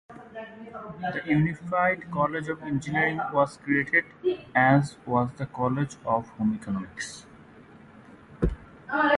The 1.13 1.21
unified 1.27 2.09
College 2.09 2.47
of 2.49 2.63
Engineering 2.63 3.17
was 3.31 3.57
created 3.57 4.03
as 4.55 4.95
was 5.05 5.29
the 5.37 5.45
College 5.45 5.95
of 6.03 6.27
Home 6.29 6.55
Economics. 6.59 7.27